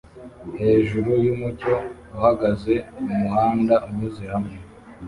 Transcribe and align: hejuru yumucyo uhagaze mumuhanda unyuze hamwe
hejuru 0.61 1.09
yumucyo 1.25 1.73
uhagaze 2.15 2.73
mumuhanda 3.03 3.75
unyuze 3.87 4.23
hamwe 4.33 4.55